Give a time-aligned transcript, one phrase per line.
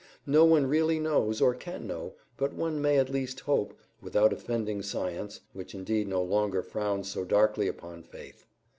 [0.25, 4.81] No one really knows, or can know, but one may at least hope, without offending
[4.81, 8.47] science, which indeed no longer frowns so darkly upon faith.